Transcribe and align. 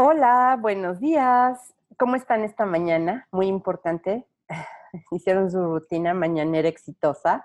Hola, 0.00 0.56
buenos 0.60 1.00
días. 1.00 1.74
¿Cómo 1.98 2.14
están 2.14 2.44
esta 2.44 2.64
mañana? 2.64 3.26
Muy 3.32 3.48
importante. 3.48 4.28
Hicieron 5.10 5.50
su 5.50 5.60
rutina 5.60 6.14
mañanera 6.14 6.68
exitosa. 6.68 7.44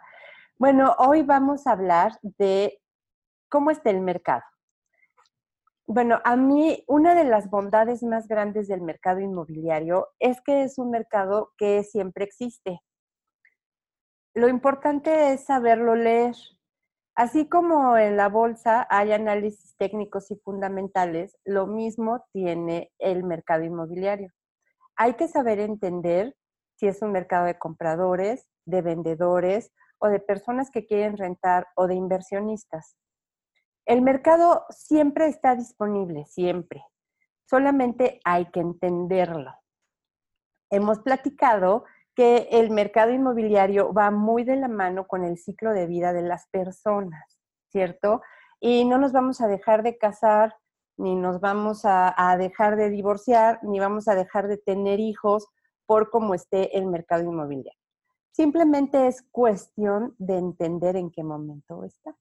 Bueno, 0.60 0.94
hoy 1.00 1.24
vamos 1.24 1.66
a 1.66 1.72
hablar 1.72 2.12
de 2.22 2.80
cómo 3.50 3.72
está 3.72 3.90
el 3.90 4.02
mercado. 4.02 4.44
Bueno, 5.88 6.22
a 6.24 6.36
mí 6.36 6.84
una 6.86 7.16
de 7.16 7.24
las 7.24 7.50
bondades 7.50 8.04
más 8.04 8.28
grandes 8.28 8.68
del 8.68 8.82
mercado 8.82 9.20
inmobiliario 9.20 10.10
es 10.20 10.40
que 10.42 10.62
es 10.62 10.78
un 10.78 10.92
mercado 10.92 11.54
que 11.58 11.84
siempre 11.84 12.24
existe. 12.24 12.84
Lo 14.36 14.48
importante 14.48 15.34
es 15.34 15.44
saberlo 15.44 15.96
leer. 15.96 16.36
Así 17.16 17.48
como 17.48 17.96
en 17.96 18.18
la 18.18 18.28
bolsa 18.28 18.88
hay 18.90 19.12
análisis 19.12 19.76
técnicos 19.78 20.32
y 20.32 20.36
fundamentales, 20.38 21.38
lo 21.46 21.68
mismo 21.68 22.26
tiene 22.32 22.92
el 22.98 23.24
mercado 23.24 23.64
inmobiliario. 23.64 24.32
Hay 24.96 25.14
que 25.14 25.28
saber 25.28 25.60
entender 25.60 26.36
si 26.76 26.88
es 26.88 27.04
un 27.04 27.12
mercado 27.12 27.46
de 27.46 27.60
compradores, 27.60 28.48
de 28.66 28.82
vendedores 28.82 29.72
o 30.00 30.08
de 30.08 30.20
personas 30.20 30.72
que 30.72 30.88
quieren 30.88 31.16
rentar 31.16 31.68
o 31.76 31.88
de 31.88 31.94
inversionistas. 31.94 32.96
El 33.86 34.02
mercado 34.02 34.66
siempre 34.70 35.28
está 35.28 35.56
disponible, 35.56 36.26
siempre. 36.26 36.84
Solamente 37.46 38.20
hay 38.24 38.50
que 38.50 38.60
entenderlo. 38.60 39.54
Hemos 40.72 41.00
platicado 41.00 41.86
que 42.16 42.48
el 42.52 42.70
mercado 42.70 43.12
inmobiliario 43.12 43.94
va 43.94 44.12
muy 44.12 44.44
de 44.44 44.56
la 44.56 44.68
mano 44.68 45.08
con 45.08 45.24
el 45.24 45.38
ciclo 45.38 45.74
de 45.74 45.88
vida 45.88 46.14
de 46.14 46.22
las 46.22 46.48
personas, 46.50 47.40
¿cierto? 47.70 48.22
Y 48.60 48.86
no 48.86 48.98
nos 48.98 49.12
vamos 49.12 49.42
a 49.42 49.48
dejar 49.48 49.84
de 49.84 49.98
casar, 49.98 50.56
ni 50.98 51.16
nos 51.16 51.40
vamos 51.40 51.82
a, 51.86 52.14
dejar 52.38 52.76
de 52.76 52.90
divorciar, 52.90 53.60
ni 53.64 53.80
vamos 53.80 54.08
a 54.08 54.16
dejar 54.16 54.48
de 54.48 54.58
tener 54.58 55.00
hijos 55.00 55.48
por 55.86 56.10
cómo 56.12 56.36
esté 56.36 56.78
el 56.78 56.86
mercado 56.86 57.24
inmobiliario. 57.24 57.80
Simplemente 58.32 59.08
es 59.08 59.24
cuestión 59.32 60.16
de 60.18 60.38
entender 60.38 60.96
en 60.96 61.12
qué 61.12 61.24
momento 61.24 61.84
está. 61.84 62.16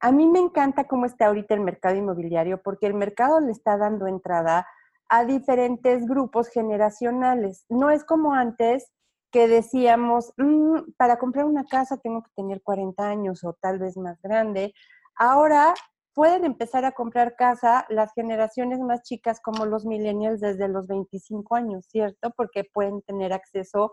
A 0.00 0.12
mí 0.12 0.26
me 0.26 0.38
encanta 0.38 0.84
cómo 0.84 1.04
está 1.04 1.26
ahorita 1.26 1.54
el 1.54 1.60
mercado 1.60 1.96
inmobiliario 1.96 2.62
porque 2.62 2.86
el 2.86 2.94
mercado 2.94 3.40
le 3.40 3.52
está 3.52 3.76
dando 3.76 4.06
entrada 4.06 4.66
a 5.08 5.24
diferentes 5.24 6.06
grupos 6.06 6.48
generacionales. 6.48 7.66
No 7.68 7.90
es 7.90 8.04
como 8.04 8.32
antes 8.32 8.90
que 9.30 9.48
decíamos, 9.48 10.32
mm, 10.36 10.92
para 10.96 11.18
comprar 11.18 11.44
una 11.44 11.64
casa 11.64 11.96
tengo 11.96 12.22
que 12.22 12.30
tener 12.36 12.62
40 12.62 13.08
años 13.08 13.44
o 13.44 13.54
tal 13.54 13.78
vez 13.78 13.96
más 13.96 14.20
grande. 14.22 14.74
Ahora 15.16 15.74
pueden 16.14 16.44
empezar 16.44 16.84
a 16.84 16.92
comprar 16.92 17.36
casa 17.36 17.86
las 17.88 18.12
generaciones 18.14 18.80
más 18.80 19.02
chicas 19.02 19.40
como 19.40 19.66
los 19.66 19.86
millennials 19.86 20.40
desde 20.40 20.68
los 20.68 20.86
25 20.86 21.54
años, 21.54 21.86
¿cierto? 21.86 22.30
Porque 22.36 22.64
pueden 22.64 23.02
tener 23.02 23.32
acceso 23.32 23.92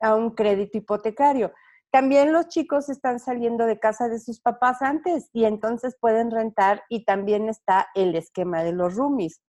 a 0.00 0.14
un 0.14 0.34
crédito 0.34 0.78
hipotecario. 0.78 1.52
También 1.90 2.32
los 2.32 2.48
chicos 2.48 2.88
están 2.88 3.20
saliendo 3.20 3.64
de 3.64 3.78
casa 3.78 4.08
de 4.08 4.18
sus 4.18 4.40
papás 4.40 4.82
antes 4.82 5.30
y 5.32 5.44
entonces 5.44 5.96
pueden 6.00 6.30
rentar 6.30 6.82
y 6.88 7.04
también 7.04 7.48
está 7.48 7.88
el 7.94 8.14
esquema 8.16 8.62
de 8.62 8.72
los 8.72 8.96
roomies. 8.96 9.40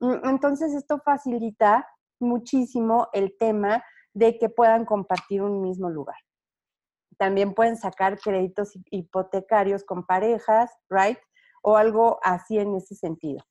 Mm, 0.00 0.28
entonces 0.28 0.74
esto 0.74 1.00
facilita 1.04 1.86
muchísimo 2.20 3.08
el 3.12 3.36
tema 3.38 3.82
de 4.14 4.38
que 4.38 4.48
puedan 4.48 4.84
compartir 4.84 5.42
un 5.42 5.60
mismo 5.60 5.88
lugar. 5.88 6.16
También 7.18 7.54
pueden 7.54 7.76
sacar 7.76 8.18
créditos 8.18 8.72
hipotecarios 8.90 9.84
con 9.84 10.06
parejas, 10.06 10.72
¿right? 10.88 11.18
O 11.62 11.76
algo 11.76 12.18
así 12.22 12.58
en 12.58 12.74
ese 12.74 12.94
sentido. 12.94 13.44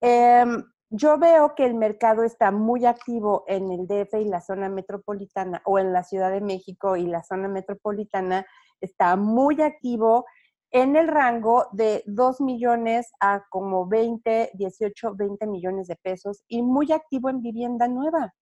Em, 0.00 0.62
yo 0.90 1.18
veo 1.18 1.54
que 1.54 1.66
el 1.66 1.74
mercado 1.74 2.22
está 2.22 2.52
muy 2.52 2.86
activo 2.86 3.44
en 3.48 3.72
el 3.72 3.86
DF 3.88 4.20
y 4.20 4.24
la 4.26 4.40
zona 4.40 4.68
metropolitana, 4.68 5.62
o 5.64 5.78
en 5.78 5.92
la 5.92 6.04
Ciudad 6.04 6.30
de 6.30 6.40
México 6.40 6.96
y 6.96 7.06
la 7.06 7.24
zona 7.24 7.48
metropolitana, 7.48 8.46
está 8.80 9.16
muy 9.16 9.60
activo 9.62 10.26
en 10.70 10.94
el 10.94 11.08
rango 11.08 11.66
de 11.72 12.02
2 12.06 12.40
millones 12.40 13.10
a 13.20 13.44
como 13.50 13.86
20, 13.86 14.50
18, 14.54 15.14
20 15.16 15.46
millones 15.46 15.88
de 15.88 15.96
pesos 15.96 16.44
y 16.48 16.62
muy 16.62 16.92
activo 16.92 17.30
en 17.30 17.40
vivienda 17.40 17.88
nueva 17.88 18.34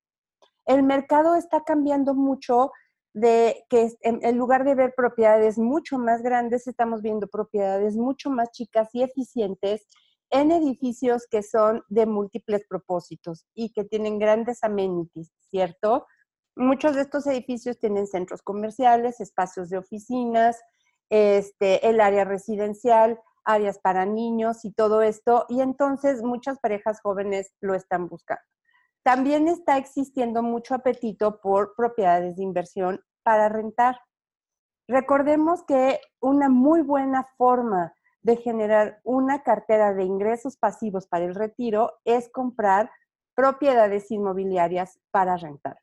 el 0.66 0.82
mercado 0.82 1.36
está 1.36 1.62
cambiando 1.64 2.14
mucho 2.14 2.70
de 3.14 3.64
que 3.70 3.92
en, 4.00 4.36
lugar 4.36 4.64
de 4.64 4.74
ver 4.74 4.92
propiedades 4.96 5.56
mucho 5.56 5.98
más 5.98 6.20
grandes, 6.20 6.66
estamos 6.66 7.00
viendo 7.00 7.28
propiedades 7.28 7.96
mucho 7.96 8.28
más 8.28 8.50
chicas 8.50 8.88
y 8.92 9.02
eficientes 9.04 9.86
en 10.30 10.50
edificios 10.50 11.28
que 11.30 11.44
son 11.44 11.84
de 11.88 12.06
múltiples 12.06 12.66
propósitos 12.68 13.46
y 13.54 13.72
que 13.72 13.84
tienen 13.84 14.18
grandes 14.18 14.64
amenities, 14.64 15.32
¿cierto? 15.48 16.06
Muchos 16.56 16.96
de 16.96 17.02
estos 17.02 17.26
edificios 17.28 17.78
tienen 17.78 18.08
centros 18.08 18.42
comerciales, 18.42 19.20
espacios 19.20 19.70
de 19.70 19.78
oficinas, 19.78 20.60
este, 21.08 21.88
el 21.88 22.00
área 22.00 22.24
residencial, 22.24 23.20
áreas 23.44 23.78
para 23.78 24.06
niños 24.06 24.64
y 24.64 24.72
todo 24.72 25.02
esto, 25.02 25.46
y 25.48 25.60
entonces 25.60 26.22
muchas 26.22 26.58
parejas 26.58 27.00
jóvenes 27.00 27.52
lo 27.60 27.74
están 27.74 28.08
buscando. 28.08 28.42
También 29.04 29.48
está 29.48 29.76
existiendo 29.76 30.42
mucho 30.42 30.74
apetito 30.74 31.40
por 31.42 31.74
propiedades 31.76 32.36
de 32.36 32.42
inversión 32.42 33.00
para 33.22 33.50
rentar. 33.50 34.00
Recordemos 34.88 35.62
que 35.64 36.00
una 36.20 36.48
muy 36.48 36.80
buena 36.80 37.28
forma 37.36 37.94
de 38.22 38.36
generar 38.36 39.00
una 39.04 39.42
cartera 39.42 39.92
de 39.92 40.04
ingresos 40.04 40.56
pasivos 40.56 41.06
para 41.06 41.26
el 41.26 41.34
retiro 41.34 41.92
es 42.04 42.30
comprar 42.30 42.90
propiedades 43.34 44.10
inmobiliarias 44.10 44.98
para 45.10 45.36
rentar. 45.36 45.76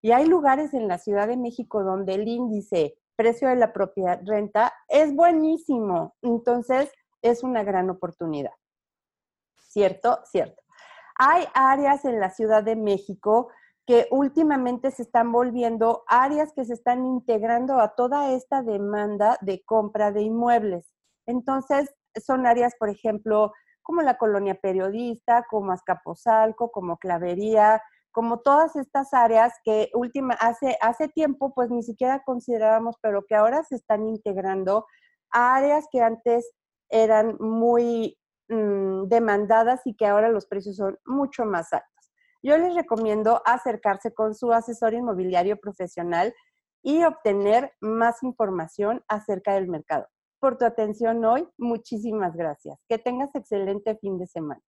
Y 0.00 0.12
hay 0.12 0.26
lugares 0.26 0.72
en 0.72 0.86
la 0.86 0.98
Ciudad 0.98 1.26
de 1.26 1.36
México 1.36 1.82
donde 1.82 2.14
el 2.14 2.28
índice 2.28 2.96
precio 3.16 3.48
de 3.48 3.56
la 3.56 3.72
propiedad 3.72 4.20
renta 4.24 4.72
es 4.88 5.12
buenísimo. 5.14 6.14
Entonces, 6.22 6.92
es 7.22 7.42
una 7.42 7.64
gran 7.64 7.90
oportunidad. 7.90 8.52
¿Cierto? 9.58 10.20
Cierto. 10.24 10.61
Hay 11.24 11.44
áreas 11.54 12.04
en 12.04 12.18
la 12.18 12.30
Ciudad 12.30 12.64
de 12.64 12.74
México 12.74 13.48
que 13.86 14.08
últimamente 14.10 14.90
se 14.90 15.02
están 15.02 15.30
volviendo 15.30 16.02
áreas 16.08 16.52
que 16.52 16.64
se 16.64 16.74
están 16.74 17.06
integrando 17.06 17.78
a 17.78 17.94
toda 17.94 18.32
esta 18.32 18.64
demanda 18.64 19.38
de 19.40 19.62
compra 19.64 20.10
de 20.10 20.22
inmuebles. 20.22 20.92
Entonces, 21.26 21.94
son 22.26 22.44
áreas, 22.44 22.74
por 22.76 22.88
ejemplo, 22.88 23.52
como 23.82 24.02
la 24.02 24.18
colonia 24.18 24.56
periodista, 24.60 25.46
como 25.48 25.70
Azcapotzalco, 25.70 26.72
como 26.72 26.96
Clavería, 26.96 27.80
como 28.10 28.40
todas 28.40 28.74
estas 28.74 29.14
áreas 29.14 29.52
que 29.64 29.90
última, 29.94 30.34
hace, 30.34 30.76
hace 30.80 31.06
tiempo 31.06 31.54
pues 31.54 31.70
ni 31.70 31.84
siquiera 31.84 32.24
considerábamos, 32.24 32.96
pero 33.00 33.22
que 33.28 33.36
ahora 33.36 33.62
se 33.62 33.76
están 33.76 34.08
integrando 34.08 34.86
a 35.30 35.54
áreas 35.54 35.86
que 35.92 36.00
antes 36.00 36.52
eran 36.90 37.36
muy 37.38 38.18
Mm, 38.52 39.08
demandadas 39.08 39.80
y 39.86 39.94
que 39.94 40.04
ahora 40.06 40.28
los 40.28 40.44
precios 40.44 40.76
son 40.76 40.98
mucho 41.06 41.46
más 41.46 41.72
altos. 41.72 42.12
Yo 42.42 42.58
les 42.58 42.74
recomiendo 42.74 43.40
acercarse 43.46 44.12
con 44.12 44.34
su 44.34 44.52
asesor 44.52 44.92
inmobiliario 44.92 45.56
profesional 45.56 46.34
y 46.82 47.02
obtener 47.02 47.72
más 47.80 48.22
información 48.22 49.02
acerca 49.08 49.54
del 49.54 49.68
mercado. 49.68 50.06
Por 50.38 50.58
tu 50.58 50.66
atención 50.66 51.24
hoy, 51.24 51.48
muchísimas 51.56 52.36
gracias. 52.36 52.78
Que 52.90 52.98
tengas 52.98 53.34
excelente 53.34 53.96
fin 53.96 54.18
de 54.18 54.26
semana. 54.26 54.60